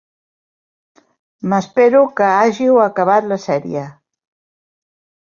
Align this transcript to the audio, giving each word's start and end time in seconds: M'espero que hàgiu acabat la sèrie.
M'espero 1.51 2.03
que 2.21 2.31
hàgiu 2.39 2.83
acabat 2.89 3.31
la 3.35 3.41
sèrie. 3.49 3.89